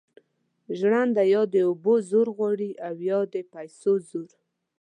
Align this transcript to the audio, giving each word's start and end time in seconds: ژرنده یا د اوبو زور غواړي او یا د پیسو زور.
ژرنده 0.77 1.23
یا 1.33 1.41
د 1.53 1.55
اوبو 1.69 1.93
زور 2.09 2.27
غواړي 2.37 2.71
او 2.87 2.95
یا 3.09 3.19
د 3.33 3.35
پیسو 3.53 3.93
زور. 4.09 4.29